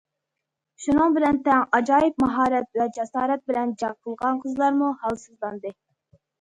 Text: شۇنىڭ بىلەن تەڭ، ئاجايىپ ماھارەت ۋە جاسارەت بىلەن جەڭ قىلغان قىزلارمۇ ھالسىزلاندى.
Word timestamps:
شۇنىڭ 0.85 1.13
بىلەن 1.17 1.37
تەڭ، 1.47 1.65
ئاجايىپ 1.79 2.25
ماھارەت 2.25 2.81
ۋە 2.81 2.89
جاسارەت 2.97 3.47
بىلەن 3.53 3.77
جەڭ 3.85 3.95
قىلغان 4.03 4.43
قىزلارمۇ 4.47 4.93
ھالسىزلاندى. 5.07 5.79